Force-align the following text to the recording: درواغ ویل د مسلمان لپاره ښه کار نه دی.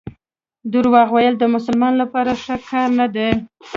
درواغ 0.71 1.07
ویل 1.13 1.35
د 1.39 1.43
مسلمان 1.55 1.93
لپاره 2.01 2.31
ښه 2.43 2.55
کار 2.69 2.89
نه 2.99 3.07
دی. 3.15 3.29